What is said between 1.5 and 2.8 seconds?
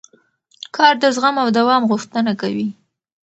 دوام غوښتنه کوي